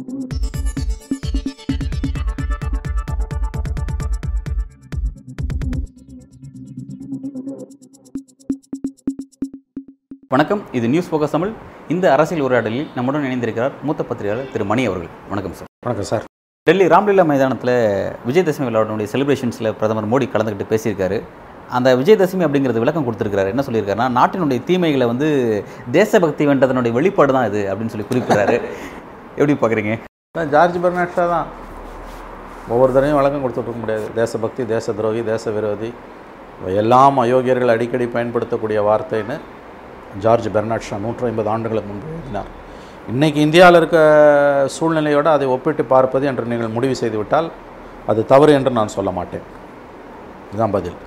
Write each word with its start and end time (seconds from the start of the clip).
வணக்கம் 0.00 0.12
இது 10.72 10.88
news 10.92 11.08
focus 11.10 11.34
Tamil. 11.34 11.52
இந்த 11.88 12.12
அரசியல் 12.12 12.44
உரையாடலில் 12.46 12.86
நம்முடன் 12.94 13.26
இணைந்திருக்கிறார் 13.28 13.74
மூத்த 13.82 14.02
பத்திரிகையாளர் 14.02 14.50
திரு 14.52 14.64
மணி 14.70 14.84
அவர்கள். 14.90 15.10
வணக்கம் 15.32 15.56
சார். 15.58 15.68
வணக்கம் 15.86 16.08
சார். 16.12 16.24
டெல்லி 16.68 16.86
ராம்லீலா 16.94 17.26
மைதானத்தில் 17.32 17.76
விஜயதசமி 18.28 18.66
விழாவுடைய 18.68 19.08
செலிப்ரேஷன்ஸில் 19.14 19.74
பிரதமர் 19.80 20.10
மோடி 20.14 20.28
கலந்துக்கிட்டு 20.34 20.72
பேசியிருக்காரு. 20.72 21.18
அந்த 21.78 21.88
விஜயதசமி 21.98 22.44
அப்படிங்கிறது 22.46 22.82
விளக்கம் 22.82 23.04
கொடுத்துருக்காரு 23.06 23.50
என்ன 23.52 23.64
சொல்லியிருக்காருன்னா 23.66 24.08
நாட்டினுடைய 24.16 24.60
தீமைகளை 24.68 25.06
வந்து 25.06 25.28
தேசபக்தி 25.98 26.46
வென்றதனுடைய 26.46 26.92
வெளிப்பாடு 26.96 27.32
தான் 27.36 27.46
இது 27.50 27.60
அப்படின்னு 27.70 27.92
சொல்லி 27.92 28.06
குறிப்பிட்றாரு. 28.08 28.56
எப்படி 29.38 29.54
பார்க்குறீங்க? 29.60 29.94
நான் 30.38 30.50
ஜார்ஜ் 30.54 30.78
பெர்னாட்ஷா 30.84 31.24
தான். 31.34 31.48
ஒவ்வொரு 32.72 32.90
தடவையும் 32.94 33.18
வழக்கம் 33.18 33.42
கொடுத்துட்டு 33.44 33.70
இருக்க 33.70 33.82
முடியாது. 33.84 34.06
தேசபக்தி 34.20 34.62
தேச 34.74 34.92
துரோகி 34.98 35.22
தேச 35.32 35.44
விரோதி 35.56 35.90
எல்லாம் 36.80 37.18
அயோக்கியர்கள் 37.24 37.74
அடிக்கடி 37.74 38.06
பயன்படுத்தக்கூடிய 38.14 38.78
வார்த்தைன்னு 38.88 39.36
ஜார்ஜ் 40.24 40.48
பெர்னாட்ஷா 40.56 40.96
நூற்றி 41.04 41.26
ஐம்பது 41.30 41.48
ஆண்டுகளுக்கு 41.54 41.90
முன்பு 41.90 42.08
எழுதினார். 42.14 42.50
இன்றைக்கி 43.12 43.40
இந்தியாவில் 43.46 43.78
இருக்க 43.80 43.98
சூழ்நிலையோடு 44.76 45.30
அதை 45.36 45.46
ஒப்பிட்டு 45.54 45.84
பார்ப்பது 45.94 46.24
என்று 46.30 46.50
நீங்கள் 46.52 46.74
முடிவு 46.76 46.96
செய்துவிட்டால் 47.02 47.48
அது 48.12 48.20
தவறு 48.32 48.52
என்று 48.58 48.72
நான் 48.78 48.94
சொல்ல 48.96 49.10
மாட்டேன். 49.18 49.46
இதுதான் 50.48 50.76
பதில். 50.78 50.98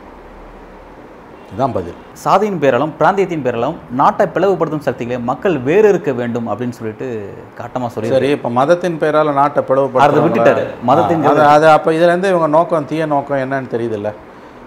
இதுதான் 1.53 1.73
பதில். 1.73 1.93
சாதியின் 2.13 2.59
பேராலும் 2.59 2.93
பிராந்தியத்தின் 2.99 3.41
பேராலும் 3.41 3.77
நாட்டை 3.91 4.25
பிளவுபடுத்தும் 4.25 4.79
சக்திகளை 4.79 5.21
மக்கள் 5.21 5.59
வேறு 5.59 5.89
இருக்க 5.89 6.11
வேண்டும் 6.11 6.47
அப்படின்னு 6.47 6.69
சொல்லிட்டு 6.69 7.33
காட்டமாக 7.57 7.87
சொல்லி 7.87 8.09
சரி 8.09 8.29
இப்போ 8.29 8.49
மதத்தின் 8.49 8.97
பெயரால் 8.97 9.33
நாட்டை 9.33 9.63
அதை 9.67 9.75
பிளவுபடுத்துறவங்கள- 9.75 10.21
விட்டுட்டாரு. 10.21 10.65
மதத்தின் 10.83 11.23
அது 11.23 11.67
அப்போ 11.69 11.91
இதுலேருந்து 11.91 12.29
இவங்க 12.29 12.47
நோக்கம் 12.47 12.85
தீய 12.85 13.05
நோக்கம் 13.05 13.37
என்னன்னு 13.37 13.65
தெரியுதுல்ல. 13.71 14.13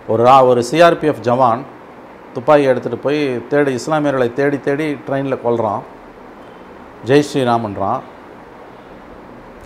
ஒரு 0.09 0.25
ரா 0.25 0.47
ஒரு 0.47 0.65
சிஆர்பிஎஃப் 0.73 1.20
ஜவான் 1.23 1.59
துப்பாக்கி 2.33 2.67
எடுத்துகிட்டு 2.67 2.97
போய் 2.97 3.47
தேடி 3.48 3.75
இஸ்லாமியர்களை 3.75 4.33
தேடி 4.33 4.61
தேடி 4.61 4.93
ட்ரெயினில் 4.95 5.39
கொல்றான். 5.45 5.81
ஜெய் 7.06 7.23
ஸ்ரீராமன்றான். 7.33 8.00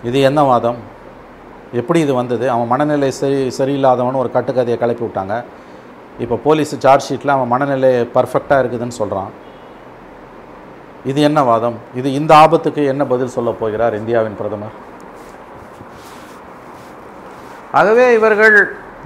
இது 0.03 0.21
என்ன 0.21 0.43
வாதம்? 0.43 0.75
எப்படி 1.73 1.99
இது 1.99 2.13
வந்தது? 2.13 2.49
அவன் 2.49 2.67
மனநிலை 2.67 3.11
சரி 3.11 3.51
சரியில்லாதவன் 3.57 4.13
ஒரு 4.13 4.29
கட்டுக்கதையை 4.33 4.77
கிளப்பி 4.77 5.05
விட்டாங்க. 5.05 5.43
இப்போ 6.23 6.35
போலீஸ் 6.45 6.73
சார்ஜ் 6.83 7.07
ஷீட்டில் 7.07 7.33
அவன் 7.35 7.51
மனநிலை 7.53 7.91
பர்ஃபெக்டாக 8.15 8.61
இருக்குதுன்னு 8.61 8.99
சொல்கிறான் 9.01 9.31
இது 11.11 11.19
என்ன 11.27 11.39
வாதம்? 11.49 11.77
இது 11.99 12.07
இந்த 12.19 12.31
ஆபத்துக்கு 12.43 12.81
என்ன 12.93 13.03
பதில் 13.11 13.35
சொல்ல 13.35 13.51
போகிறார் 13.61 13.95
இந்தியாவின் 13.99 14.37
பிரதமர்? 14.41 14.75
ஆகவே 17.79 18.05
இவர்கள் 18.17 18.57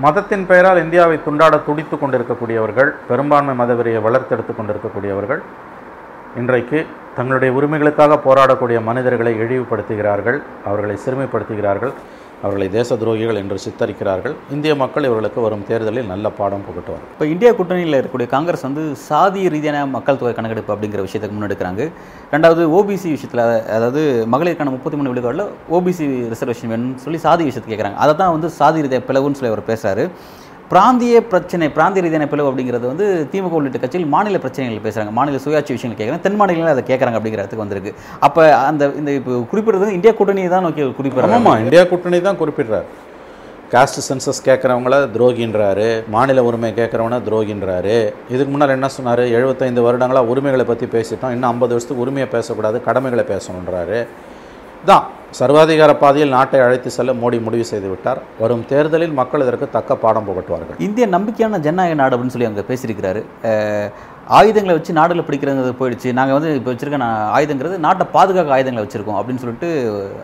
மதத்தின் 0.05 0.45
பெயரால் 0.49 0.81
இந்தியாவை 0.83 1.17
துண்டாட 1.25 1.55
துடித்து 1.67 1.95
கொண்டிருக்கக்கூடியவர்கள் 1.99 2.89
பெரும்பான்மை 3.09 3.53
மதவெறியை 3.61 3.99
வளர்த்தெடுத்து 4.07 4.53
கொண்டிருக்கக்கூடியவர்கள் 4.57 5.41
இன்றைக்கு 6.41 6.79
தங்களுடைய 7.17 7.51
உரிமைகளுக்காக 7.57 8.17
போராடக்கூடிய 8.27 8.77
மனிதர்களை 8.89 9.33
இழிவுபடுத்துகிறார்கள் 9.43 10.39
அவர்களை 10.67 10.95
சிறுமைப்படுத்துகிறார்கள். 11.03 11.93
அவர்களை 12.43 12.67
தேச 12.77 12.95
துரோகிகள் 13.01 13.39
என்று 13.41 13.57
சித்தரிக்கிறார்கள். 13.65 14.33
இந்திய 14.55 14.73
மக்கள் 14.81 15.07
இவர்களுக்கு 15.09 15.39
வரும் 15.45 15.63
தேர்தலில் 15.69 16.09
நல்ல 16.11 16.29
பாடம் 16.39 16.65
புகட்டுவார் 16.67 17.03
இப்போ 17.13 17.25
இந்தியா 17.33 17.51
கூட்டணியில் 17.59 17.97
இருக்கக்கூடிய 17.97 18.29
காங்கிரஸ் 18.35 18.65
வந்து 18.67 18.83
சாதி 19.07 19.43
ரீதியான 19.53 19.85
மக்கள் 19.95 20.19
தொகை 20.21 20.33
கணக்கெடுப்பு 20.39 20.73
அப்படிங்கிற 20.75 21.03
விஷயத்துக்கு 21.07 21.37
முன்னெடுக்கிறாங்க. 21.37 21.83
ரெண்டாவது 22.35 22.63
ஓபிசி 22.79 23.09
விஷயத்தில் 23.15 23.43
அதாவது 23.77 24.01
மகளிருக்கான 24.35 24.73
முப்பத்தி 24.77 24.99
மூணு 25.01 25.11
விழுக்காடில் 25.13 25.45
ஓபிசி 25.77 26.07
ரிசர்வேஷன் 26.33 26.73
வேணும்னு 26.73 27.03
சொல்லி 27.05 27.21
சாதி 27.27 27.45
விஷயத்தை 27.49 27.71
கேட்குறாங்க 27.73 27.99
அதை 28.05 28.15
தான் 28.23 28.33
வந்து 28.37 28.49
சாதி 28.59 28.83
ரீதியாக 28.85 29.05
பிளவுன்னு 29.09 29.39
சொல்லி 29.39 29.53
அவர் 29.53 29.69
பேசுகிறாரு 29.71 30.05
பிராந்திய 30.71 31.15
பிரச்சனை 31.31 31.65
பிராந்திய 31.75 32.03
ரீதியான 32.03 32.27
பிளவு 32.29 32.49
அப்படிங்கிறது 32.49 32.85
வந்து 32.91 33.05
திமுக 33.31 33.57
உள்ளிட்ட 33.57 33.79
கட்சியில் 33.81 34.07
மாநில 34.13 34.37
பிரச்சனைகள் 34.43 34.85
பேசுகிறாங்க 34.85 35.11
மாநில 35.17 35.39
சுயாட்சி 35.43 35.75
விஷயங்கள் 35.75 35.99
கேட்குறாங்க 35.99 36.23
தென் 36.23 36.39
மாநிலங்களில் 36.39 36.73
அதை 36.75 36.83
கேட்குறாங்க 36.89 37.17
அப்படிங்கிறதுக்கு 37.19 37.63
வந்திருக்கு. 37.63 37.91
அப்போ 38.27 38.43
அந்த 38.69 38.89
இந்த 38.99 39.11
இப்போ 39.19 39.33
குறிப்பிடுறது 39.51 39.95
இந்தியா 39.97 40.13
கூட்டணியை 40.19 40.49
தான் 40.55 40.65
நோக்கி 40.67 40.83
குறிப்பிடுறாங்க 40.99 41.39
ஆமாம் 41.39 41.61
இந்தியா 41.65 41.83
கூட்டணி 41.91 42.19
தான் 42.29 42.41
குறிப்பிடுறார். 42.41 42.87
காஸ்ட் 43.73 44.01
சென்சஸ் 44.07 44.41
கேட்குறவங்கள 44.47 44.97
துரோகின்றாரு. 45.15 45.87
மாநில 46.15 46.43
உரிமை 46.49 46.69
கேட்குறவன 46.79 47.19
துரோகின்றாரு. 47.27 47.97
இதுக்கு 48.33 48.51
முன்னால் 48.53 48.75
என்ன 48.77 48.89
சொன்னார்? 48.97 49.23
எழுபத்தைந்து 49.37 49.87
வருடங்களாக 49.87 50.31
உரிமைகளை 50.33 50.65
பற்றி 50.71 50.87
பேசிட்டோம். 50.95 51.33
இன்னும் 51.35 51.51
ஐம்பது 51.53 51.73
வருஷத்துக்கு 51.75 52.05
உரிமையை 52.05 52.29
பேசக்கூடாது 52.35 52.79
கடமைகளை 52.87 53.25
பேசணுன்றாரு. 53.33 53.99
தான். 54.89 55.05
சர்வாதிகார 55.39 55.91
பாதையில் 56.01 56.33
நாட்டை 56.35 56.59
அழைத்து 56.65 56.89
செல்ல 56.95 57.13
மோடி 57.21 57.37
முடிவு 57.45 57.63
செய்து 57.69 57.87
விட்டார். 57.91 58.19
வரும் 58.41 58.65
தேர்தலில் 58.71 59.15
மக்கள் 59.19 59.43
இதற்கு 59.45 59.67
தக்க 59.77 59.95
பாடம் 60.03 60.27
புகட்டுவார்கள். 60.27 60.77
இந்தியா 60.87 61.07
நம்பிக்கையான 61.15 61.59
ஜனநாயக 61.65 61.97
நாடு 62.01 62.15
அப்படின்னு 62.15 62.35
சொல்லி 62.35 62.49
அங்கே 62.49 62.63
பேசியிருக்கிறாரு. 62.69 63.21
ஆயுதங்களை 64.37 64.73
வச்சு 64.75 64.91
நாடுல 64.99 65.23
பிடிக்கிறது 65.25 65.71
போயிடுச்சு. 65.79 66.09
நாங்கள் 66.19 66.37
வந்து 66.37 66.51
இப்போ 66.59 66.69
வச்சிருக்க 66.71 66.99
நான் 67.03 67.19
ஆயுதங்கிறது 67.37 67.75
நாட்டை 67.85 68.05
பாதுகாக்க 68.15 68.55
ஆயுதங்களை 68.57 68.83
வச்சிருக்கோம் 68.85 69.17
அப்படின்னு 69.19 69.41
சொல்லிட்டு 69.43 69.69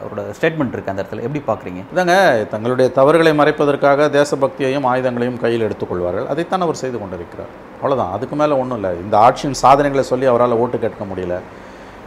அவரோட 0.03 0.21
ஸ்டேட்மெண்ட் 0.37 0.75
இருக்கு 0.75 0.91
அந்த 0.93 1.03
இடத்துல. 1.03 1.25
எப்படி 1.27 1.41
பார்க்குறீங்க 1.49 1.81
இதாங்க 1.93 2.15
தங்களுடைய 2.53 2.87
தவறுகளை 2.99 3.33
மறைப்பதற்காக 3.41 4.07
தேசபக்தியையும் 4.17 4.87
ஆயுதங்களையும் 4.91 5.41
கையில் 5.43 5.67
எடுத்துக்கொள்வார்கள். 5.67 6.29
அதைத்தான் 6.33 6.65
அவர் 6.67 6.81
செய்து 6.83 6.99
கொண்டிருக்கிறார். 7.01 7.51
அவ்வளவுதான். 7.79 8.13
அதுக்கு 8.17 8.37
மேலே 8.41 8.55
ஒன்றும் 8.61 8.79
இல்லை. 8.81 8.93
இந்த 9.05 9.17
ஆட்சியின் 9.25 9.59
சாதனைகளை 9.63 10.05
சொல்லி 10.11 10.27
அவரால் 10.31 10.59
ஓட்டு 10.63 10.79
கேட்க 10.85 11.05
முடியல. 11.11 11.37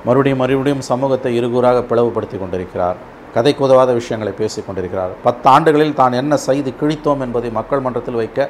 மறுபடியும் 0.07 0.41
மறுபடியும் 0.43 0.83
சமூகத்தை 0.91 1.31
இருகூறாக 1.39 1.79
பிளவுபடுத்தி 1.91 2.39
கொண்டிருக்கிறார். 2.39 2.99
கதைக்கு 3.37 3.63
உதவாத 3.67 3.91
விஷயங்களை 4.01 4.33
பேசிக் 4.41 4.67
கொண்டிருக்கிறார். 4.67 5.13
பத்து 5.27 5.47
ஆண்டுகளில் 5.53 5.99
தான் 6.01 6.19
என்ன 6.21 6.37
செய்து 6.49 6.71
கிழித்தோம் 6.81 7.23
என்பதை 7.27 7.51
மக்கள் 7.59 7.85
மன்றத்தில் 7.87 8.21
வைக்க 8.21 8.49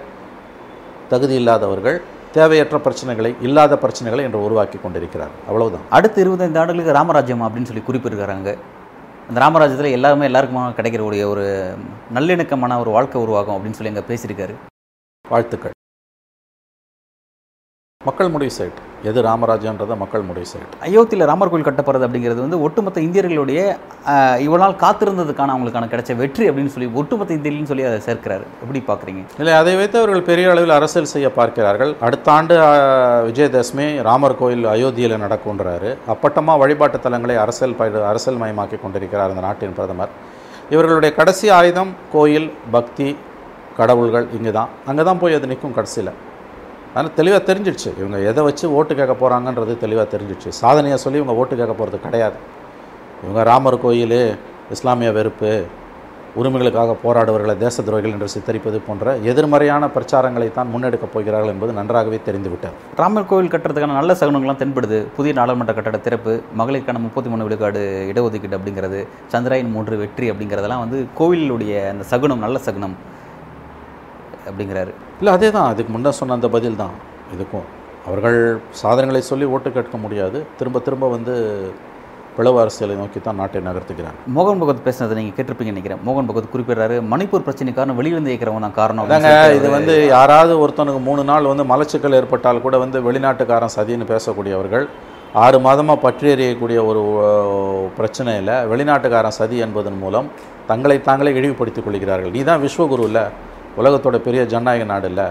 தகுதி 1.12 1.34
இல்லாதவர்கள் 1.41 1.98
தேவையற்ற 2.37 2.76
பிரச்சனைகளை 2.84 3.31
இல்லாத 3.47 3.78
பிரச்சனைகளை 3.82 4.22
இன்று 4.28 4.41
உருவாக்கி 4.47 4.78
கொண்டிருக்கிறார். 4.78 5.34
அவ்வளவுதான். 5.48 5.84
அடுத்த 5.97 6.16
இருபத்தைந்து 6.25 6.60
ஆண்டுகளுக்கு 6.62 6.97
ராமராஜ்யம் 6.98 7.44
அப்படின்னு 7.47 7.70
சொல்லி 7.70 7.84
குறிப்பிட்டிருக்கிறாங்க 7.88 8.53
அந்த 9.28 9.38
ராமராஜ்யத்தில் 9.44 9.97
எல்லாருமே 9.98 10.26
எல்லாருக்குமா 10.31 10.62
கிடைக்கக்கூடிய 10.78 11.22
ஒரு 11.32 11.44
நல்லிணக்கமான 12.16 12.78
ஒரு 12.82 12.91
வாழ்க்கை 12.97 13.22
உருவாகும் 13.26 13.56
அப்படின்னு 13.56 13.78
சொல்லி 13.78 13.93
அங்கே 13.93 14.09
பேசியிருக்காரு. 14.10 14.56
வாழ்த்துக்கள். 15.34 15.76
மக்கள் 18.00 18.34
முடிவு 18.34 18.54
செய்யட்டும் 18.59 18.91
எது 19.10 19.19
ராமராஜ்யன்றதை 19.28 19.94
மக்கள் 20.03 20.26
முடிவு 20.28 20.47
செய்யட்டும். 20.50 20.82
அயோத்தியில் 20.87 21.25
ராமர் 21.31 21.50
கோயில் 21.53 21.66
கட்டப்படுறது 21.69 22.06
அப்படிங்கிறது 22.06 22.41
வந்து 22.44 22.59
ஒட்டுமொத்த 22.66 22.98
இந்தியர்களுடைய 23.06 23.60
நாள் 24.62 24.76
காத்திருந்ததுக்கான 24.84 25.53
அவங்களுக்கான 25.54 25.88
கிடைச்ச 25.92 26.16
வெற்றி 26.22 26.44
அப்படின்னு 26.50 26.72
சொல்லி 26.75 26.88
ஒட்டுமொத்த 27.00 27.37
இந்தியர்கள்னு 27.38 27.70
சொல்லி 27.72 27.87
அதை 27.91 27.98
சேர்க்கிறாரு. 28.09 28.44
எப்படி 28.64 28.81
பார்க்குறீங்க? 28.91 29.22
இல்லை 29.41 29.54
அதை 29.60 29.75
வைத்து 29.81 29.98
அவர்கள் 30.03 30.26
பெரிய 30.31 30.53
அளவில் 30.53 30.76
அரசியல் 30.78 31.12
செய்ய 31.14 31.28
பார்க்கிறார்கள். 31.38 31.93
அடுத்த 32.09 32.32
ஆண்டு 32.37 32.56
விஜயதசமி 33.28 33.88
ராமர் 34.09 34.38
கோயில் 34.43 34.64
அயோத்தியில் 34.75 35.16
நடக்கும்ன்றாரு. 35.25 35.93
அப்பட்டமாக 36.14 36.62
வழிபாட்டு 36.64 37.00
தலங்களை 37.06 37.37
அரசியல் 37.44 37.76
அரசியல் 38.12 38.41
மயமாக்கி 38.44 38.78
கொண்டிருக்கிறார் 38.84 39.32
இந்த 39.34 39.44
நாட்டின் 39.48 39.76
பிரதமர். 39.81 40.12
இவர்களுடைய 40.75 41.12
கடைசி 41.20 41.47
ஆயுதம் 41.59 41.91
கோயில் 42.14 42.50
பக்தி 42.76 43.09
கடவுள்கள் 43.81 44.26
இங்கே 44.37 44.53
தான் 44.59 44.70
அங்கே 44.91 45.04
தான் 45.09 45.20
போய் 45.25 45.37
அது 45.38 45.50
நிற்கும் 45.53 45.76
கடைசியில். 45.81 46.10
அதனால் 46.94 47.15
தெளிவாக 47.21 47.43
தெரிஞ்சிடுச்சு. 47.50 47.91
இவங்க 48.00 48.19
எதை 48.31 48.43
வச்சு 48.49 48.66
ஓட்டு 48.78 48.93
கேட்க 48.99 49.15
போகிறாங்கன்றது 49.22 49.72
தெளிவாக 49.84 50.06
தெரிஞ்சிடுச்சு. 50.16 50.50
சாதனையாக 50.62 51.00
சொல்லி 51.05 51.21
இவங்க 51.21 51.41
ஓட்டு 51.41 51.55
கேட்க 51.60 51.72
போகிறது 51.78 52.05
கிடையாது. 52.09 52.37
இவங்க 53.25 53.43
ராமர் 53.53 53.82
கோயில் 53.87 54.21
இஸ்லாமிய 54.75 55.10
வெறுப்பு 55.16 55.50
உரிமைகளுக்காக 56.41 56.93
போராடுவர்களை 57.03 57.55
தேச 57.62 57.82
துரோகிகள் 57.87 58.15
என்று 58.15 58.28
சித்தரிப்பது 58.32 58.78
போன்ற 58.87 59.12
எதிர்மறையான 59.31 59.88
பிரச்சாரங்களை 59.97 60.49
தான் 60.56 60.71
முன்னெடுக்கப் 60.72 61.12
போகிறார்கள் 61.12 61.53
என்பது 61.53 61.77
நன்றாகவே 61.78 62.19
தெரிந்துவிட்டார் 62.28 62.78
ராமர் 63.00 63.28
கோவில் 63.32 63.50
கட்டுறதுக்கான 63.53 63.97
நல்ல 63.99 64.16
சகுனங்கள்லாம் 64.21 64.61
தென்படுது. 64.62 64.99
புதிய 65.16 65.32
நாடாளுமன்ற 65.38 65.75
கட்டட 65.76 66.00
திறப்பு 66.06 66.32
மகளிருக்கான 66.61 67.02
முப்பத்தி 67.06 67.31
மூணு 67.32 67.47
விழுக்காடு 67.49 67.82
இடஒதுக்கீடு 68.12 68.58
அப்படிங்கிறது 68.58 69.00
சந்திராயன் 69.35 69.75
மூன்று 69.76 70.00
வெற்றி 70.02 70.29
அப்படிங்கிறதெல்லாம் 70.32 70.85
வந்து 70.85 71.00
கோவிலுடைய 71.20 71.75
அந்த 71.93 72.06
சகுனம் 72.12 72.44
நல்ல 72.47 72.58
சகுனம். 72.67 72.97
அப்படிங்கிறாரு. 74.49 74.93
இல்லை 75.20 75.32
அதே 75.37 75.49
தான் 75.56 75.70
அதுக்கு 75.73 75.93
முன்னே 75.96 76.12
சொன்ன 76.20 76.37
அந்த 76.38 76.49
பதில் 76.56 76.81
தான் 76.82 76.94
இதுக்கும். 77.35 77.67
அவர்கள் 78.08 78.38
சாதனைகளை 78.82 79.20
சொல்லி 79.31 79.46
ஓட்டு 79.55 79.69
கேட்க 79.76 79.96
முடியாது. 80.05 80.38
திரும்ப 80.61 80.79
திரும்ப 80.87 81.08
வந்து 81.17 81.35
பிளவு 82.37 82.58
அரசியலை 82.62 82.94
நோக்கி 83.00 83.19
தான் 83.26 83.38
நாட்டை 83.41 83.61
நகர்த்துகிறாங்க. 83.67 84.19
மோகன் 84.37 84.61
பகவத் 84.62 84.85
பேசுனதை 84.87 85.14
நீங்கள் 85.19 85.37
கேட்டிருப்பீங்கன்னு 85.37 85.76
நினைக்கிறேன். 85.76 86.00
மோகன் 86.06 86.29
பகவத் 86.31 86.50
குறிப்பிடுறாரு 86.55 86.96
மணிப்பூர் 87.12 87.44
பிரச்சனை 87.49 87.73
காரணம் 87.76 87.99
வெளியிலிருந்து 88.00 88.32
இயக்கிறவன் 88.32 88.67
தான் 88.67 88.79
காரணம். 88.81 89.06
சொல்லிட்டு 89.11 89.58
இது 89.58 89.69
வந்து 89.76 89.94
யாராவது 90.14 90.55
ஒருத்தனுக்கு 90.62 91.02
மூணு 91.08 91.25
நாள் 91.31 91.50
வந்து 91.52 91.67
மலச்சிக்கல் 91.73 92.19
ஏற்பட்டால் 92.20 92.64
கூட 92.67 92.79
வந்து 92.85 93.00
வெளிநாட்டுக்காரன் 93.08 93.75
சதின்னு 93.76 94.11
பேசக்கூடியவர்கள் 94.12 94.87
ஆறு 95.44 95.58
மாதமாக 95.67 95.99
பற்றி 96.06 96.26
எறியக்கூடிய 96.35 96.79
ஒரு 96.90 97.00
பிரச்சனையில் 97.97 98.52
வெளிநாட்டுக்காரன் 98.73 99.38
சதி 99.38 99.56
என்பதன் 99.67 100.02
மூலம் 100.02 100.26
தங்களை 100.69 100.97
தாங்களே 101.08 101.32
இழிவுபடுத்திக் 101.40 101.87
கொள்கிறார்கள். 101.87 102.35
நீ 102.37 102.43
தான் 102.50 102.62
விஸ்வகுரு 102.64 103.06
இல்லை 103.11 103.25
உலகத்தோட 103.79 104.19
பெரிய 104.19 104.47
ஜனநாயக 104.47 104.85
நாடு 104.85 105.06
இல்லை 105.06 105.25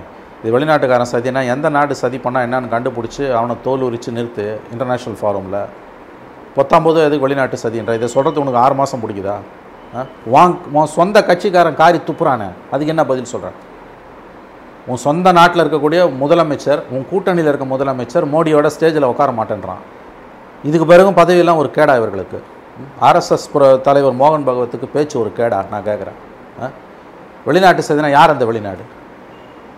இது 0.44 0.60
வெளிநாட்டுக்காரன் 0.60 1.12
சதினா 1.12 1.48
எந்த 1.48 1.70
நாடு 1.70 1.96
சதி 1.96 2.18
பண்ணால் 2.18 2.46
என்னன்னு 2.48 2.76
கண்டுபிடிச்சி 2.76 3.32
அவனை 3.32 3.56
தோல் 3.64 3.82
உரித்து 3.82 4.12
நிறுத்து 4.12 4.60
இன்டர்நேஷ்னல் 4.78 5.18
ஃபாரமில் 5.22 5.66
பத்தொம்போது 6.56 6.96
எதுக்கு 6.96 7.20
வெளிநாட்டு 7.20 7.58
சதின்ற? 7.64 7.94
இதை 7.94 8.08
சொல்கிறது 8.08 8.40
உனக்கு 8.40 8.60
ஆறு 8.60 8.74
மாதம் 8.74 9.00
பிடிக்குதா? 9.00 9.36
ஆ? 9.98 10.06
வாங் 10.34 10.58
உன் 10.72 10.86
சொந்த 10.86 11.22
கட்சிக்காரன் 11.22 11.76
காரி 11.76 11.98
துப்புறானே. 11.98 12.50
அதுக்கு 12.72 12.88
என்ன 12.88 13.06
பதில் 13.06 13.26
சொல்கிறேன் 13.26 13.56
உன் 14.88 14.96
சொந்த 14.96 15.32
நாட்டில் 15.32 15.64
இருக்கக்கூடிய 15.66 16.12
முதலமைச்சர் 16.22 16.82
உன் 16.90 17.08
கூட்டணியில் 17.12 17.48
இருக்க 17.48 17.78
முதலமைச்சர் 17.78 18.26
மோடியோட 18.34 18.70
ஸ்டேஜில் 18.80 19.04
உட்கார 19.04 19.32
மாட்டேன்றான். 19.32 19.82
இதுக்கு 20.64 20.88
பிறகும் 20.88 21.16
பதவியெல்லாம் 21.16 21.56
ஒரு 21.56 21.70
கேடா 21.76 21.96
இவர்களுக்கு. 21.96 22.44
ஆர்எஸ்எஸ் 23.02 23.82
தலைவர் 23.82 24.14
மோகன் 24.14 24.46
பகவத்துக்கு 24.46 24.88
பேச்சு 24.88 25.20
ஒரு 25.20 25.32
கேடா 25.38 25.66
நான் 25.70 25.84
கேட்குறேன் 25.86 26.20
வெளிநாட்டு 27.48 27.82
சதினா 27.88 28.10
யார் 28.18 28.34
அந்த 28.34 28.46
வெளிநாடு? 28.50 28.84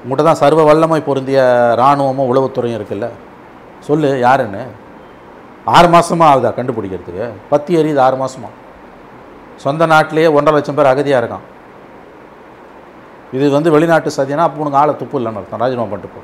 உங்கள்கிட்ட 0.01 0.25
தான் 0.27 0.41
சர்வ 0.41 0.63
வல்லமை 0.69 0.99
பொருந்திய 1.07 1.39
இராணுவமும் 1.79 2.29
உளவுத்துறையும் 2.31 2.77
இருக்குல்ல. 2.79 3.07
சொல்லு 3.87 4.09
யாருன்னு? 4.25 4.63
ஆறு 5.75 5.87
மாதமாக 5.93 6.31
ஆகுதா 6.33 6.49
கண்டுபிடிக்கிறதுக்கு? 6.57 7.25
பத்தி 7.51 7.71
எரியுது 7.79 8.01
ஆறு 8.07 8.17
மாதமா 8.21 8.49
சொந்த 9.63 9.83
நாட்டிலேயே 9.93 10.27
ஒன்றரை 10.37 10.55
லட்சம் 10.57 10.77
பேர் 10.77 10.91
அகதியாக 10.93 11.21
இருக்கான். 11.21 11.45
இது 13.37 13.45
வந்து 13.57 13.69
வெளிநாட்டு 13.75 14.09
சதினா 14.17 14.43
அப்போ 14.47 14.61
உனக்கு 14.63 14.81
ஆளை 14.81 14.93
துப்பு 15.01 15.17
இல்லைன்னு 15.19 15.39
அர்த்தம் 15.41 15.63
ராஜினாமா 15.63 15.89
பண்ணிட்டு 15.91 16.15
போ. 16.15 16.21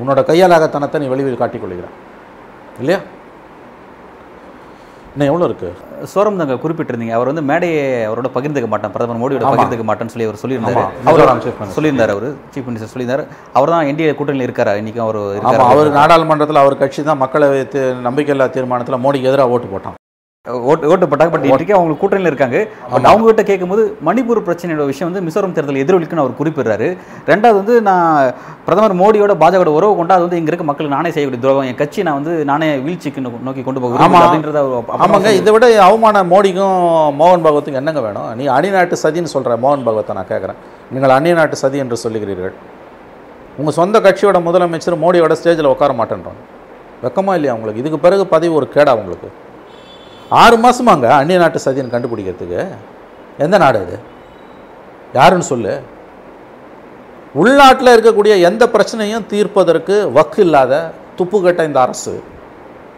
உன்னோட 0.00 0.20
கையாலாகத்தனத்தை 0.30 0.98
நீ 1.02 1.06
வெளியில் 1.12 1.42
காட்டிக்கொள்கிறான் 1.42 1.96
இல்லையா? 2.82 3.00
இன்னும் 5.16 5.28
எவ்வளோ 5.30 5.46
இருக்குது 5.48 6.06
சோரம் 6.12 6.40
தாங்க 6.40 6.54
குறிப்பிட்டிருந்தீங்க. 6.62 7.14
அவர் 7.18 7.28
வந்து 7.30 7.42
மேடையை 7.50 7.78
அவரோட 8.08 8.28
பகிர்ந்துக்க 8.34 8.68
மாட்டேன். 8.72 8.92
பிரதமர் 8.94 9.20
மோடியோட. 9.22 9.44
பகிர்ந்துக்க 9.52 9.84
மாட்டேன்னு 9.90 10.12
சொல்லி 10.14 10.26
அவர் 10.28 10.40
சொல்லியிருந்தாரு. 10.42 10.82
அவர். 11.12 11.72
சொல்லியிருந்தார் 11.76 12.12
அவர். 12.14 12.26
சீஃப் 12.54 12.68
மினிஸ்டர் 12.68 12.92
சொல்லியிருந்தாரு. 12.94 13.24
அவர் 13.58 13.72
தான் 13.74 13.88
என்டிஏ 13.90 14.14
கூட்டணியில் 14.18 14.46
இருக்காரா? 14.48 14.74
இன்னைக்கும் 14.80 15.06
அவர் 15.06 15.20
அவர் 15.72 15.90
நாடாளுமன்றத்தில் 16.00 16.62
அவர் 16.64 16.80
கட்சி 16.82 17.02
தான் 17.10 17.22
மக்களவை 17.24 17.60
நம்பிக்கையில்லா 18.08 18.48
தீர்மானத்தில் 18.56 19.02
மோடிக்கு 19.06 19.30
எதிராக 19.32 19.54
ஓட்டு 19.56 19.70
போட்டான். 19.74 19.96
ஓட்டு 20.70 20.88
ஓட்டு 20.92 21.06
போட்டாங்க 21.10 21.32
பட் 21.34 21.46
இன்றைக்கு 21.48 21.74
அவங்க 21.76 21.94
கூட்டணியில் 22.00 22.30
இருக்காங்க. 22.30 22.58
பட் 22.90 23.06
அவங்க 23.10 23.24
கிட்ட 23.28 23.42
கேட்கும்போது 23.48 23.82
மணிப்பூர் 24.08 24.40
பிரச்சனையோட 24.48 24.84
விஷயம் 24.90 25.08
வந்து 25.10 25.22
மிசோரம் 25.26 25.54
தேர்தல் 25.56 25.80
எதிரொலிக்குன்னு 25.82 26.22
அவர் 26.24 26.36
குறிப்பிடுறாரு. 26.40 26.88
ரெண்டாவது 27.30 27.58
வந்து 27.60 27.76
நான் 27.88 28.34
பிரதமர் 28.66 28.94
மோடியோட 29.00 29.34
பாஜக 29.42 29.72
உறவு 29.78 29.96
கொண்டா 30.00 30.16
அது 30.18 30.26
வந்து 30.26 30.38
இங்க 30.40 30.50
இருக்க 30.52 30.66
மக்களுக்கு 30.68 30.96
நானே 30.96 31.10
செய்யக்கூடிய 31.14 31.42
துரோகம். 31.44 31.68
என் 31.70 31.80
கட்சி 31.80 32.06
நான் 32.08 32.18
வந்து 32.20 32.34
நானே 32.50 32.68
வீழ்ச்சிக்கு 32.86 33.24
நோக்கி 33.48 33.64
கொண்டு 33.68 33.82
போக 33.84 33.92
ஆமா. 33.94 34.02
விரும்பல 34.02 34.26
அப்படின்றத 34.26 34.62
ஆமாங்க. 35.06 35.32
இதை 35.40 35.52
விட 35.56 35.68
அவமானம் 35.88 36.30
மோடிக்கும் 36.34 36.76
மோகன் 37.20 37.44
பகவத்துக்கும் 37.46 37.82
என்னங்க 37.82 38.02
வேணும்? 38.06 38.28
நீ 38.40 38.46
அணி 38.56 38.70
நாட்டு 38.76 38.98
சதின்னு 39.04 39.32
சொல்கிற 39.34 39.56
மோகன் 39.64 39.86
பகவத்தை 39.88 40.16
நான் 40.18 40.30
கேட்குறேன். 40.32 40.60
நீங்கள் 40.92 41.14
அந்நிய 41.16 41.36
நாட்டு 41.40 41.58
சதி 41.64 41.78
என்று 41.84 41.98
சொல்லுகிறீர்கள். 42.04 42.54
உங்கள் 43.60 43.76
சொந்த 43.80 43.98
கட்சியோட 44.06 44.38
முதலமைச்சர் 44.46 45.02
மோடியோட 45.06 45.34
ஸ்டேஜில் 45.40 45.72
உட்கார 45.74 45.92
மாட்டேன்றாங்க. 46.02 46.40
வெக்கமா 47.04 47.32
இல்லையா 47.38 47.54
உங்களுக்கு? 47.56 47.82
இதுக்கு 47.82 47.98
பிறகு 48.06 48.26
பதவி 48.34 48.54
ஒரு 48.60 48.68
கேடா 48.76 48.94
உங்களுக்கு. 49.00 49.28
ஆறு 50.30 50.56
மாதமாங்க 50.58 51.06
அந்நிய 51.08 51.38
நாட்டு 51.38 51.60
சதின்னு 51.64 51.94
கண்டுபிடிக்கிறதுக்கு. 51.94 52.66
எந்த 53.38 53.58
நாடு 53.58 53.78
அது? 53.78 53.98
யாருன்னு 55.12 55.44
சொல்லு. 55.44 55.82
உள்நாட்டில் 57.34 57.92
இருக்கக்கூடிய 57.96 58.40
எந்த 58.40 58.66
பிரச்சனையும் 58.66 59.26
தீர்ப்பதற்கு 59.26 60.10
வக்கு 60.12 60.40
இல்லாத 60.40 60.92
துப்புக்கட்ட 61.18 61.64
இந்த 61.64 61.80
அரசு. 61.80 62.22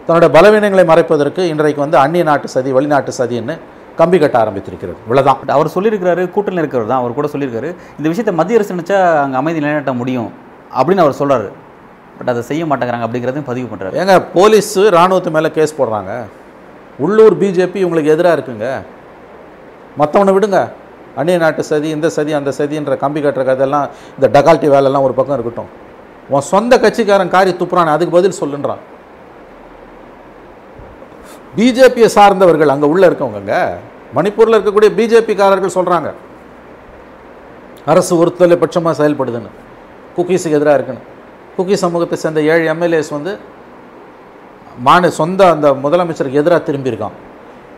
தன்னுடைய 0.06 0.40
பலவீனங்களை 0.40 0.84
மறைப்பதற்கு 0.84 1.38
இன்றைக்கு 1.38 1.80
வந்து 1.80 1.98
அந்நிய 1.98 2.24
நாட்டு 2.24 2.48
சதி 2.48 2.72
வெளிநாட்டு 2.72 3.12
சதின்னு 3.18 3.58
கம்பி 3.96 4.18
கட்ட 4.18 4.44
ஆரம்பித்திருக்கிறது. 4.44 4.96
இவ்வளவுதான். 5.06 5.38
பட் 5.40 5.50
அவர் 5.50 5.72
சொல்லியிருக்காரு 5.74 6.30
கூட்டணியில் 6.34 6.62
இருக்கிறவர் 6.62 6.86
தான். 6.86 6.98
அவர் 6.98 7.14
கூட 7.14 7.28
சொல்லியிருக்காரு 7.32 7.74
இந்த 7.98 8.08
விஷயத்தை 8.08 8.34
மத்திய 8.34 8.58
அரசு 8.58 8.74
நினைச்சா 8.74 9.20
அங்கே 9.20 9.36
அமைதி 9.36 9.58
நிலைநாட்ட 9.58 9.92
முடியும் 9.92 10.32
அப்படின்னு 10.70 11.04
அவர் 11.04 11.20
சொல்றாரு. 11.20 11.48
பட் 12.18 12.28
அதை 12.28 12.42
செய்ய 12.42 12.64
மாட்டேங்கிறாங்க 12.64 13.06
அப்படிங்கிறதையும் 13.08 13.50
பதிவு 13.52 13.76
பண்றாரு. 13.76 13.92
ஏங்க 13.92 14.24
போலீஸ் 14.34 14.78
இராணுவத்து 14.78 15.30
மேலே 15.30 15.50
கேஸ் 15.50 15.82
போடுறாங்க. 15.82 16.22
உள்ளூர் 17.04 17.34
பிஜேபி 17.40 17.80
உங்களுக்கு 17.86 18.12
எதிராக 18.14 18.36
இருக்குங்க. 18.36 18.68
மற்றவனை 20.00 20.32
விடுங்க. 20.36 20.60
அந்நிய 21.20 21.38
நாட்டு 21.42 21.62
சதி 21.70 21.88
இந்த 21.96 22.08
சதி 22.16 22.32
அந்த 22.38 22.50
சதின்ற 22.58 22.94
கம்பி 23.02 23.20
கட்டுற 23.22 23.44
கதையெல்லாம் 23.48 23.86
இந்த 24.16 24.26
டகால்ட்டி 24.36 24.68
வேலைலாம் 24.74 25.06
ஒரு 25.06 25.14
பக்கம் 25.18 25.36
இருக்கட்டும். 25.38 25.70
உன் 26.32 26.48
சொந்த 26.52 26.74
கட்சிக்காரன் 26.84 27.34
காரி 27.34 27.52
துப்புறான் 27.60 27.94
அதுக்கு 27.96 28.16
பதில் 28.18 28.40
சொல்லுன்றான். 28.40 28.82
பிஜேபியை 31.58 32.08
சார்ந்தவர்கள் 32.16 32.72
அங்கே 32.74 32.88
உள்ளே 32.94 33.06
இருக்கவங்கங்க 33.10 33.54
மணிப்பூரில் 34.16 34.56
இருக்கக்கூடிய 34.56 34.90
பிஜேபிக்காரர்கள் 34.98 35.76
சொல்கிறாங்க 35.78 36.10
அரசு 37.92 38.12
ஒருத்தலை 38.22 38.56
பட்சமாக 38.62 38.94
செயல்படுதுன்னு. 39.00 39.50
குக்கீஸுக்கு 40.16 40.58
எதிராக 40.58 40.76
இருக்குன்னு 40.78 41.04
குக்கி 41.56 41.76
சமூகத்தை 41.84 42.16
சேர்ந்த 42.22 42.40
ஏழு 42.52 42.64
எம்எல்ஏஸ் 42.72 43.10
வந்து 43.16 43.32
மாநில 44.86 45.10
சொந்த 45.20 45.40
அந்த 45.54 45.68
முதலமைச்சருக்கு 45.84 46.40
எதிராக 46.42 46.60
திரும்பியிருக்கான். 46.68 47.16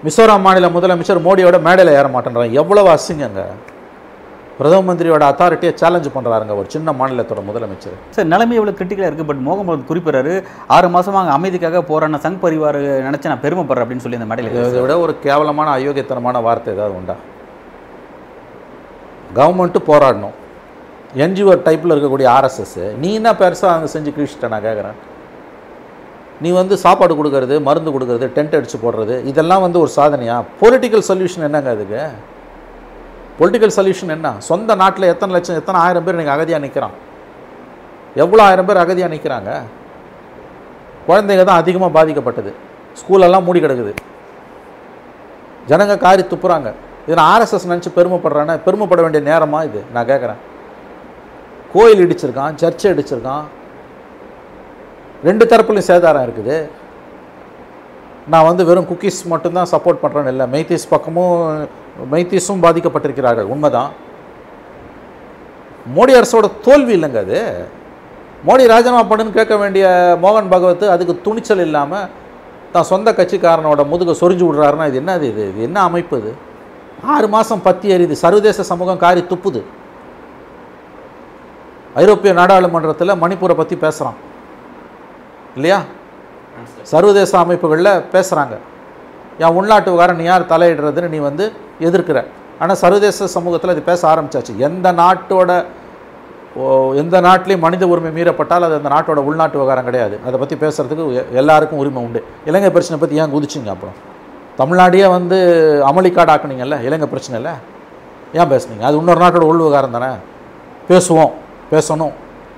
மிசோராம் 0.06 0.44
மாநில 0.46 0.68
முதலமைச்சர் 0.76 1.26
மோடியோட 1.26 1.56
மேடையில் 1.66 1.96
ஏற 1.98 2.06
மாட்டேன்றான். 2.14 2.52
எவ்வளவு 2.60 2.88
அசிங்கங்க. 2.94 3.42
பிரதம 4.58 4.84
மந்திரியோட 4.86 5.24
அத்தாரிட்டியை 5.32 5.72
சேலஞ்ச் 5.82 6.08
பண்ணுறாருங்க 6.14 6.54
ஒரு 6.60 6.66
சின்ன 6.74 6.92
மாநிலத்தோட 7.00 7.42
முதலமைச்சர். 7.48 7.94
சார் 8.14 8.28
நிலைமை 8.32 8.56
எவ்வளோ 8.58 8.72
கிரிட்டிக்கலாக 8.78 9.10
இருக்குது 9.10 9.28
பட் 9.30 9.42
மோகன் 9.46 9.86
குறிப்பிடுறாரு 9.90 10.34
ஆறு 10.76 10.88
மாசமா 10.96 11.20
அங்கே 11.20 11.34
அமைதிக்காக 11.36 11.82
போராடின 11.90 12.20
சங் 12.24 12.40
பரிவார் 12.44 12.78
நினைச்சு 13.06 13.30
நான் 13.32 13.44
பெருமைப்படுறேன் 13.44 13.84
அப்படின்னு 13.84 14.04
சொல்லி 14.06 14.20
அந்த 14.20 14.28
மேடையில் 14.32 14.52
இதை 14.54 14.82
விட 14.84 14.96
ஒரு 15.04 15.14
கேவலமான 15.26 15.70
அயோக்கியத்தனமான 15.78 16.42
வார்த்தை 16.48 16.74
ஏதாவது 16.76 16.96
உண்டா? 17.00 17.16
கவர்மெண்ட்டு 19.38 19.82
போராடணும். 19.90 20.36
என்ஜிஓ 21.24 21.54
டைப்பில் 21.68 21.94
இருக்கக்கூடிய 21.94 22.26
ஆர்எஸ்எஸ் 22.36 22.80
நீ 23.04 23.08
என்ன 23.20 23.32
பெருசாக 23.42 23.76
அங்கே 23.76 23.88
செஞ்சு 23.94 24.12
கிழிச்சிட்ட 24.16 24.50
நான் 24.54 24.66
கேட்குறேன் 24.68 24.98
நீ 26.42 26.50
வந்து 26.58 26.74
சாப்பாடு 26.84 27.14
கொடுக்கறது 27.18 27.54
மருந்து 27.68 27.90
கொடுக்கறது 27.94 28.26
டென்ட் 28.36 28.54
அடித்து 28.58 28.78
போடுறது 28.84 29.16
இதெல்லாம் 29.30 29.64
வந்து 29.64 29.78
ஒரு 29.84 29.90
சாதனையாக 29.96 30.46
பொலிட்டிக்கல் 30.60 31.04
சொல்யூஷன் 31.08 31.46
என்னங்க 31.48 31.70
அதுக்கு? 31.76 32.02
பொலிட்டிக்கல் 33.40 33.74
சொல்யூஷன் 33.78 34.14
என்ன? 34.16 34.28
சொந்த 34.48 34.74
நாட்டில் 34.82 35.10
எத்தனை 35.12 35.32
லட்சம் 35.36 35.58
எத்தனை 35.60 35.78
ஆயிரம் 35.84 36.06
பேர் 36.06 36.18
நீங்கள் 36.20 36.36
அகதியாக 36.36 36.64
நிற்கிறான் 36.64 36.96
எவ்வளோ 38.22 38.42
ஆயிரம் 38.48 38.68
பேர் 38.68 38.82
அகதியாக 38.84 39.12
நிற்கிறாங்க 39.14 39.50
குழந்தைங்க 41.06 41.44
தான் 41.50 41.60
அதிகமாக 41.62 41.92
பாதிக்கப்பட்டது. 41.98 42.50
ஸ்கூலெல்லாம் 43.00 43.46
மூடி 43.46 43.60
கிடக்குது. 43.60 43.92
ஜனங்க 45.70 45.94
காரி 46.04 46.22
துப்புறாங்க. 46.32 46.68
இதில் 47.06 47.24
ஆர்எஸ்எஸ் 47.32 47.70
நினச்சி 47.70 47.90
பெருமைப்படுறானே 47.98 48.54
பெருமைப்பட 48.66 49.00
வேண்டிய 49.04 49.22
நேரமாக 49.30 49.68
இது? 49.68 49.80
நான் 49.94 50.08
கேட்குறேன் 50.10 50.40
கோயில் 51.72 52.02
இடிச்சிருக்கான் 52.04 52.56
சர்ச்சை 52.62 52.88
அடிச்சிருக்கான் 52.92 53.44
ரெண்டு 55.28 55.44
தரப்புலையும் 55.50 55.90
சேதாரம் 55.90 56.26
இருக்குது. 56.26 56.56
நான் 58.32 58.46
வந்து 58.48 58.62
வெறும் 58.68 58.88
குக்கீஸ் 58.90 59.20
மட்டும்தான் 59.32 59.70
சப்போர்ட் 59.72 60.02
பண்ணுறேன்னு 60.02 60.32
இல்லை. 60.34 60.46
மைத்திஸ் 60.54 60.90
பக்கமும் 60.94 61.34
மைத்திஸும் 62.12 62.62
பாதிக்கப்பட்டிருக்கிறார்கள். 62.64 63.50
உண்மைதான். 63.54 63.90
மோடி 65.96 66.12
அரசோட 66.20 66.46
தோல்வி 66.66 66.92
இல்லைங்க 66.96 67.20
அது. 67.26 67.40
மோடி 68.48 68.64
ராஜினாமா 68.72 69.02
பண்ணுன்னு 69.10 69.36
கேட்க 69.38 69.54
வேண்டிய 69.62 69.84
மோகன் 70.24 70.50
பகவத் 70.52 70.84
அதுக்கு 70.94 71.14
துணிச்சல் 71.26 71.64
இல்லாமல் 71.66 72.06
தான் 72.74 72.88
சொந்த 72.92 73.08
கட்சிக்காரனோட 73.18 73.82
முதுக 73.92 74.14
சொரிஞ்சு 74.20 74.44
விடுறாருன்னா 74.46 74.86
இது 74.90 74.98
என்னது 75.02 75.26
இது 75.32 75.42
இது 75.50 75.60
என்ன 75.68 75.78
அமைப்பு 75.88 76.16
இது? 76.22 76.32
ஆறு 77.14 77.26
மாதம் 77.34 77.64
பத்தி 77.66 77.86
எறியுது 77.94 78.16
சர்வதேச 78.24 78.62
சமூகம் 78.70 79.02
காரி 79.04 79.22
துப்புது. 79.32 79.60
ஐரோப்பிய 82.02 82.32
நாடாளுமன்றத்தில் 82.40 83.20
மணிப்பூரை 83.22 83.54
பற்றி 83.60 83.76
பேசுகிறான் 83.84 84.18
இல்லையா? 85.54 85.80
சர்வதேச 86.82 87.38
அமைப்புகளில் 87.38 87.92
பேசுகிறாங்க 88.12 88.56
என் 89.38 89.56
உள்நாட்டு 89.58 89.90
விவகாரம் 89.90 90.16
நீ 90.16 90.24
யார்? 90.24 90.42
தலையிடுறதுன்னு 90.42 91.08
நீ 91.08 91.18
வந்து 91.18 91.52
எதிர்க்கிற. 91.80 92.24
ஆனால் 92.58 92.76
சர்வதேச 92.76 93.26
சமூகத்தில் 93.26 93.70
அது 93.70 93.82
பேச 93.82 94.00
ஆரம்பிச்சாச்சு. 94.14 94.56
எந்த 94.56 94.92
நாட்டோட 94.92 95.64
ஓ, 96.56 96.92
எந்த 96.92 97.20
நாட்டிலையும் 97.20 97.58
மனித 97.58 97.88
உரிமை 97.88 98.10
மீறப்பட்டால் 98.10 98.64
அது 98.66 98.74
அந்த 98.74 98.88
நாட்டோட 98.88 99.16
உள்நாட்டு 99.16 99.58
விவகாரம் 99.58 99.84
கிடையாது. 99.84 100.20
அதை 100.26 100.36
பற்றி 100.38 100.56
பேசுகிறதுக்கு 100.56 101.32
எல்லாருக்கும் 101.32 101.78
உரிமை 101.78 102.02
உண்டு. 102.02 102.24
இலங்கை 102.44 102.70
பிரச்சனை 102.70 103.00
பற்றி 103.00 103.16
ஏன் 103.16 103.32
குதிச்சிங்க 103.34 103.66
அப்புறம்? 103.66 103.96
தமிழ்நாடையே 104.58 105.08
வந்து 105.10 105.36
அமளிக்காடு 105.86 106.32
ஆக்குனீங்கல்ல 106.34 106.82
இலங்கை 106.82 107.08
பிரச்சனை 107.08 107.36
இல்லை? 107.40 107.52
ஏன் 108.32 108.50
பேசுனீங்க? 108.50 108.80
அது 108.80 108.96
இன்னொரு 108.96 109.20
நாட்டோட 109.24 109.40
உள் 109.40 109.56
விவகாரம் 109.56 109.90
தானே? 109.90 110.10
பேசுவோம் 110.88 111.32
பேசணும். 111.72 112.12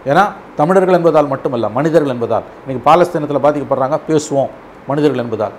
ஏன்னா 0.06 0.24
தமிழர்கள் 0.56 0.94
என்பதால் 0.94 1.26
மட்டுமல்ல 1.26 1.68
மனிதர்கள் 1.68 2.12
என்பதால். 2.12 2.42
இன்னைக்கு 2.66 2.90
பாலஸ்தீனத்தில் 2.90 3.44
பாதிக்கப்படுறாங்க 3.46 3.98
பேசுவோம் 4.08 4.50
மனிதர்கள் 4.86 5.22
என்பதால். 5.24 5.52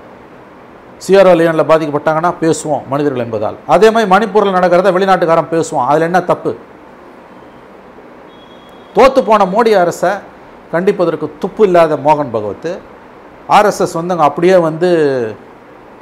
சியரோ 1.08 1.32
லியோனில் 1.40 1.70
பாதிக்கப்பட்டாங்கன்னா 1.72 2.34
பேசுவோம் 2.42 2.88
மனிதர்கள் 2.90 3.24
என்பதால். 3.24 3.56
அதே 3.68 3.92
மாதிரி 3.92 4.12
மணிப்பூரில் 4.16 4.58
நடக்கிறத 4.58 4.92
வெளிநாட்டுக்காரன் 4.94 5.52
பேசுவோம் 5.52 5.86
அதில் 5.86 6.02
என்ன 6.02 6.22
தப்பு? 6.22 6.56
தோத்து 8.96 9.22
போன 9.26 9.46
மோடி 9.46 9.80
அரசை 9.80 10.10
கண்டிப்பதற்கு 10.72 11.32
துப்பு 11.40 11.64
இல்லாத 11.64 11.96
மோகன் 11.96 12.32
பகவத். 12.32 12.80
ஆர்எஸ்எஸ் 13.50 13.94
வந்து 13.94 14.14
அங்கே 14.14 14.24
அப்படியே 14.24 14.58
வந்து 14.58 14.90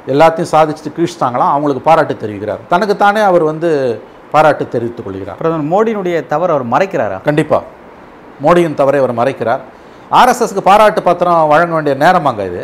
எல்லாத்தையும் 0.06 0.52
சாதிச்சுட்டு 0.52 0.92
கீழ்ச்சிட்டாங்களாம். 0.96 1.54
அவங்களுக்கு 1.54 1.80
பாராட்டு 1.80 2.14
தெரிவிக்கிறார். 2.14 2.58
தனக்குத்தானே 2.68 3.20
அவர் 3.20 3.42
வந்து 3.42 4.02
பாராட்டு 4.30 4.68
தெரிவித்துக் 4.68 5.04
கொள்கிறார். 5.04 5.36
பிரதமர் 5.36 5.70
மோடியினுடைய 5.72 6.26
தவறு 6.26 6.52
அவர் 6.52 6.66
மறைக்கிறாரா? 6.66 7.22
கண்டிப்பாக 7.22 7.62
மோடியின் 8.44 8.78
தவறை 8.80 9.00
அவர் 9.02 9.18
மறைக்கிறார். 9.20 9.62
ஆர்எஸ்எஸ்க்கு 10.20 10.62
பாராட்டு 10.70 11.02
பத்திரம் 11.08 11.50
வழங்க 11.52 11.72
வேண்டிய 11.76 11.94
நேரமாங்க 12.04 12.42
இது. 12.50 12.62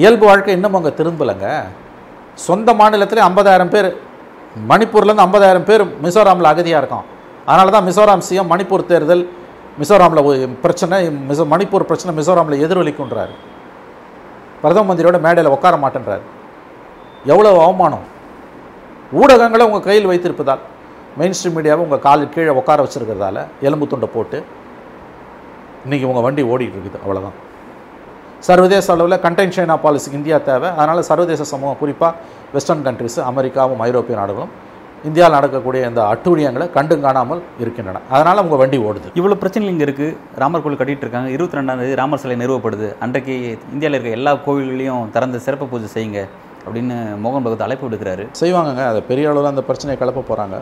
இயல்பு 0.00 0.24
வாழ்க்கை 0.30 0.54
இன்னும் 0.58 0.76
அங்கே 0.78 0.92
திரும்பலைங்க. 1.00 1.46
சொந்த 2.46 2.72
மாநிலத்திலே 2.80 3.22
ஐம்பதாயிரம் 3.30 3.72
பேர் 3.74 3.88
மணிப்பூர்லேருந்து 4.70 5.26
ஐம்பதாயிரம் 5.26 5.66
பேர் 5.70 5.84
மிசோராமில் 6.04 6.50
அகதியாக 6.52 6.82
இருக்கும். 6.82 7.06
அதனால 7.48 7.70
தான் 7.74 7.86
மிசோராம் 7.88 8.24
சிஎம் 8.28 8.50
மணிப்பூர் 8.52 8.88
தேர்தல் 8.90 9.24
மிசோராமில் 9.80 10.56
பிரச்சனை 10.64 10.96
மிசோ 11.30 11.44
மணிப்பூர் 11.52 11.88
பிரச்சனை 11.90 12.12
மிசோராமில் 12.18 12.62
எதிர்வலிக்குன்றார் 12.64 13.32
பிரதம 14.62 14.86
மந்திரியோட 14.88 15.18
மேடையில் 15.26 15.54
உட்கார 15.54 15.76
மாட்டேன்றார். 15.84 16.24
எவ்வளவு 17.32 17.58
அவமானம். 17.66 18.04
ஊடகங்களை 19.20 19.64
உங்கள் 19.68 19.86
கையில் 19.86 20.10
வைத்திருப்பதால் 20.10 20.62
மெயின் 21.20 21.34
ஸ்ட்ரீம் 21.38 21.56
மீடியாவை 21.56 21.82
உங்கள் 21.86 22.04
காலில் 22.06 22.32
கீழே 22.34 22.52
உட்கார 22.60 22.78
வச்சுருக்கிறதால 22.84 23.46
எலும்பு 23.66 23.86
துண்டை 23.92 24.08
போட்டு 24.14 24.38
இன்றைக்கி 25.86 26.06
உங்கள் 26.08 26.24
வண்டி 26.24 26.42
ஓடிட்டு 26.52 26.76
இருக்குது 26.76 26.98
அவ்வளோதான் 27.04 27.38
சர்வதேச 28.46 28.86
அளவில் 28.94 29.22
கண்டெயின் 29.24 29.54
சைனா 29.56 29.76
பாலிசிக்கு 29.84 30.18
இந்தியா 30.18 30.36
தேவை. 30.48 30.68
அதனால் 30.80 31.00
சர்வதேச 31.08 31.42
சமூகம் 31.52 31.80
குறிப்பாக 31.80 32.12
வெஸ்டர்ன் 32.54 32.84
கண்ட்ரிஸ் 32.86 33.18
அமெரிக்காவும் 33.30 33.82
ஐரோப்பிய 33.86 34.16
நாடுகளும் 34.20 34.52
இந்தியாவில் 35.08 35.36
நடக்கக்கூடிய 35.36 35.88
இந்த 35.90 36.00
அட்டூழியங்களை 36.12 36.66
கண்டு 36.76 36.94
காணாமல் 37.04 37.40
இருக்கின்றன. 37.62 38.02
அதனால் 38.14 38.42
உங்கள் 38.44 38.60
வண்டி 38.62 38.78
ஓடுது. 38.88 39.08
இவ்வளோ 39.20 39.38
பிரச்சனைகள் 39.42 39.74
இங்கே 39.74 39.86
இருக்குது 39.88 40.16
ராமர் 40.42 40.62
கோவில் 40.64 40.80
கட்டிட்டு 40.82 41.04
இருக்காங்க. 41.06 41.30
இருபத்தி 41.36 41.58
ரெண்டாம் 41.58 41.80
தேதி 41.82 41.96
ராமர் 42.02 42.22
சிலை 42.24 42.36
நிறுவப்படுது. 42.42 42.88
அன்றைக்கு 43.06 43.34
இந்தியாவில் 43.74 43.98
இருக்க 43.98 44.18
எல்லா 44.18 44.34
கோவில்களையும் 44.46 45.10
திறந்து 45.16 45.40
சிறப்பு 45.46 45.68
பூஜை 45.72 45.90
செய்யுங்க 45.96 46.22
அப்படின்னு 46.66 46.96
மோகன் 47.24 47.44
பகவத் 47.46 47.66
அழைப்பு 47.68 47.86
விடுக்கிறாரு. 47.88 48.26
செய்வாங்கங்க. 48.42 48.84
அதை 48.92 49.02
பெரிய 49.10 49.32
அளவில் 49.32 49.52
அந்த 49.54 49.64
பிரச்சனையை 49.70 49.98
கிளப்ப 50.02 50.24
போகிறாங்க 50.30 50.58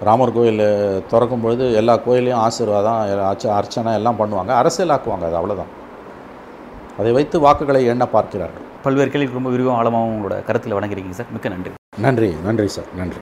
ராமர் 0.00 0.32
கோயில் 0.32 1.02
திறக்கும் 1.08 1.40
பொழுது 1.40 1.74
எல்லா 1.74 1.96
கோயிலையும் 1.96 2.38
ஆசீர்வாதம் 2.38 3.26
அர்ச்ச- 3.26 3.54
அர்ச்சனை 3.54 3.92
எல்லாம் 3.94 4.16
பண்ணுவாங்க. 4.18 4.50
அரசியலாக்குவாங்க 4.50 5.24
அது 5.24 5.46
அவ்வளோதான் 5.46 5.84
அதை 6.98 7.12
வைத்து 7.12 7.40
வாக்குகளை 7.40 7.84
எண்ண 7.84 8.06
பார்க்கிறார்கள். 8.06 8.62
பல்வேறு 8.82 9.10
கேள்விக்கு 9.10 9.34
ரொம்ப 9.34 9.50
விரிவாக 9.50 9.82
ஆழமாகவும் 9.82 10.12
உங்களோட 10.12 10.44
கருத்தில் 10.44 10.74
வழங்கியிருக்கீங்க 10.74 11.10
சார். 11.10 11.26
மிக்க 11.32 11.48
நன்றி. 11.48 11.70
நன்றி 11.98 12.36
நன்றி 12.44 12.68
சார். 12.68 12.84
நன்றி. 12.96 13.16